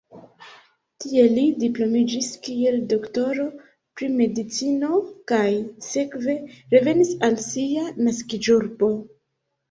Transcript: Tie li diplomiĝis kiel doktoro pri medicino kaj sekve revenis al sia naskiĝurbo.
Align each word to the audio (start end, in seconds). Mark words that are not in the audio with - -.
Tie 1.03 1.23
li 1.31 1.41
diplomiĝis 1.63 2.29
kiel 2.45 2.77
doktoro 2.93 3.45
pri 4.01 4.09
medicino 4.21 5.01
kaj 5.33 5.43
sekve 5.89 6.35
revenis 6.75 7.13
al 7.29 7.37
sia 7.49 7.85
naskiĝurbo. 8.09 8.91